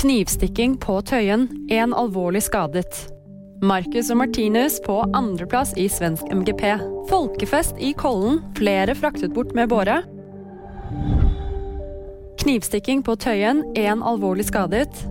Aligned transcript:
Knivstikking 0.00 0.78
på 0.80 0.94
Tøyen. 1.04 1.42
En 1.68 1.92
alvorlig 1.92 2.40
skadet. 2.46 2.94
Marcus 3.60 4.08
og 4.08 4.16
Martinus 4.22 4.78
på 4.80 4.94
andreplass 5.12 5.74
i 5.76 5.90
svensk 5.92 6.24
MGP. 6.32 6.62
Folkefest 7.10 7.76
i 7.76 7.90
Kollen. 7.92 8.38
Flere 8.56 8.94
fraktet 8.96 9.34
bort 9.36 9.52
med 9.52 9.68
båre. 9.68 9.98
Knivstikking 12.40 13.02
på 13.04 13.18
Tøyen. 13.20 13.60
En 13.76 14.00
alvorlig 14.00 14.46
skadet. 14.48 15.02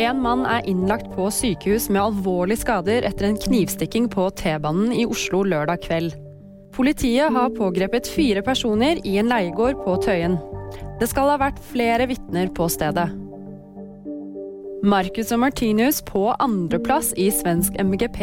En 0.00 0.22
mann 0.24 0.46
er 0.48 0.64
innlagt 0.64 1.12
på 1.12 1.28
sykehus 1.28 1.90
med 1.92 2.00
alvorlige 2.00 2.62
skader 2.62 3.04
etter 3.04 3.28
en 3.28 3.36
knivstikking 3.36 4.08
på 4.14 4.30
T-banen 4.40 4.94
i 4.96 5.04
Oslo 5.04 5.42
lørdag 5.44 5.84
kveld. 5.84 6.16
Politiet 6.72 7.36
har 7.36 7.52
pågrepet 7.52 8.08
fire 8.08 8.40
personer 8.40 8.96
i 9.04 9.18
en 9.20 9.28
leiegård 9.28 9.84
på 9.84 9.98
Tøyen. 10.08 10.40
Det 11.02 11.10
skal 11.12 11.34
ha 11.34 11.36
vært 11.50 11.60
flere 11.68 12.08
vitner 12.08 12.48
på 12.56 12.70
stedet. 12.72 13.10
Marcus 14.82 15.28
og 15.30 15.38
Martinus 15.44 16.00
på 16.02 16.24
andreplass 16.42 17.12
i 17.14 17.28
svensk 17.30 17.76
MGP. 17.78 18.18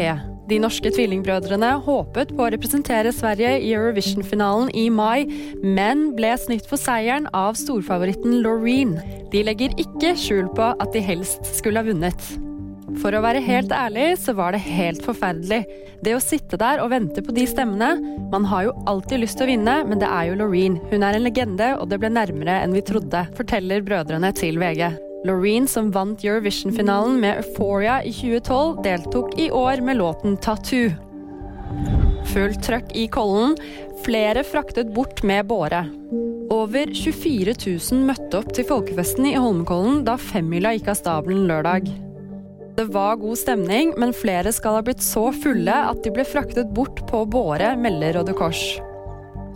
De 0.49 0.57
norske 0.59 0.91
tvillingbrødrene 0.91 1.69
håpet 1.85 2.33
på 2.35 2.43
å 2.43 2.49
representere 2.51 3.13
Sverige 3.15 3.53
i 3.61 3.71
Eurovision-finalen 3.77 4.67
i 4.75 4.89
mai, 4.91 5.23
men 5.63 6.09
ble 6.17 6.33
snytt 6.41 6.67
for 6.67 6.81
seieren 6.81 7.29
av 7.37 7.55
storfavoritten 7.55 8.41
Loreen. 8.43 8.97
De 9.31 9.45
legger 9.47 9.77
ikke 9.79 10.11
skjul 10.19 10.51
på 10.57 10.73
at 10.75 10.91
de 10.91 11.05
helst 11.05 11.47
skulle 11.55 11.79
ha 11.79 11.87
vunnet. 11.87 12.29
For 12.99 13.15
å 13.15 13.23
være 13.23 13.45
helt 13.45 13.71
ærlig 13.71 14.11
så 14.19 14.35
var 14.35 14.51
det 14.51 14.65
helt 14.65 15.05
forferdelig. 15.05 15.63
Det 16.03 16.15
å 16.17 16.23
sitte 16.23 16.59
der 16.59 16.83
og 16.83 16.91
vente 16.91 17.23
på 17.23 17.35
de 17.35 17.45
stemmene 17.47 17.93
Man 18.33 18.47
har 18.49 18.67
jo 18.67 18.79
alltid 18.89 19.23
lyst 19.23 19.39
til 19.39 19.47
å 19.47 19.53
vinne, 19.53 19.81
men 19.87 20.01
det 20.01 20.11
er 20.11 20.27
jo 20.27 20.39
Loreen. 20.41 20.81
Hun 20.91 21.07
er 21.07 21.15
en 21.15 21.23
legende, 21.23 21.77
og 21.79 21.87
det 21.87 22.01
ble 22.03 22.11
nærmere 22.11 22.59
enn 22.65 22.75
vi 22.75 22.83
trodde, 22.83 23.29
forteller 23.39 23.85
brødrene 23.85 24.35
til 24.35 24.59
VG. 24.59 25.08
Loreen, 25.27 25.67
som 25.67 25.91
vant 25.91 26.23
Eurovision-finalen 26.23 27.19
med 27.19 27.41
Euphoria 27.41 27.99
i 28.03 28.13
2012, 28.15 28.83
deltok 28.83 29.39
i 29.39 29.49
år 29.51 29.81
med 29.83 29.97
låten 29.99 30.37
'Tattoo'. 30.37 30.95
Fullt 32.33 32.63
trøkk 32.63 32.95
i 32.95 33.07
Kollen. 33.11 33.57
Flere 34.05 34.43
fraktet 34.47 34.93
bort 34.93 35.23
med 35.23 35.47
båre. 35.49 35.83
Over 36.49 36.93
24 36.95 37.53
000 37.67 38.05
møtte 38.07 38.39
opp 38.39 38.53
til 38.55 38.65
folkefesten 38.65 39.27
i 39.27 39.35
Holmenkollen 39.35 40.05
da 40.07 40.15
femmila 40.17 40.71
gikk 40.73 40.93
av 40.93 41.01
stabelen 41.01 41.49
lørdag. 41.49 41.89
Det 42.79 42.87
var 42.93 43.19
god 43.19 43.37
stemning, 43.37 43.91
men 43.99 44.15
flere 44.15 44.53
skal 44.55 44.79
ha 44.79 44.83
blitt 44.87 45.03
så 45.03 45.29
fulle 45.35 45.81
at 45.91 45.99
de 46.05 46.13
ble 46.15 46.23
fraktet 46.23 46.71
bort 46.73 47.03
på 47.09 47.25
båre, 47.27 47.75
melder 47.75 48.21
Røde 48.21 48.37
Kors. 48.39 48.79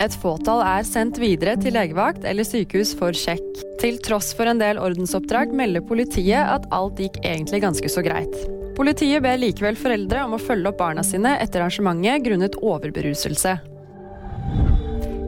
Et 0.01 0.15
fåtall 0.21 0.63
er 0.65 0.87
sendt 0.87 1.19
videre 1.21 1.53
til 1.61 1.75
legevakt 1.77 2.25
eller 2.27 2.47
sykehus 2.47 2.93
for 2.97 3.15
sjekk. 3.17 3.45
Til 3.81 3.99
tross 4.03 4.31
for 4.37 4.49
en 4.49 4.61
del 4.61 4.79
ordensoppdrag 4.81 5.53
melder 5.55 5.85
politiet 5.85 6.41
at 6.41 6.67
alt 6.73 7.01
gikk 7.01 7.19
egentlig 7.21 7.61
ganske 7.63 7.91
så 7.91 8.03
greit. 8.05 8.33
Politiet 8.77 9.21
ber 9.21 9.37
likevel 9.37 9.77
foreldre 9.77 10.25
om 10.25 10.33
å 10.37 10.41
følge 10.41 10.71
opp 10.71 10.79
barna 10.81 11.05
sine 11.05 11.35
etter 11.43 11.61
arrangementet 11.61 12.25
grunnet 12.25 12.57
overberuselse. 12.57 13.57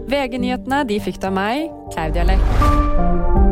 VG-nyhetene 0.09 0.83
de 0.89 1.01
fikk 1.01 1.23
av 1.25 1.33
meg, 1.37 1.69
Claudia 1.93 2.25
Lech. 2.29 3.44